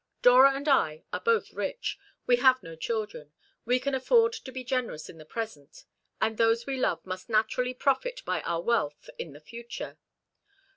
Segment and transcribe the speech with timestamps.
[0.23, 1.99] Dora and I are both rich.
[2.25, 3.33] We have no children.
[3.65, 5.85] We can afford to be generous in the present;
[6.19, 9.99] and those we love must naturally profit by our wealth in the future.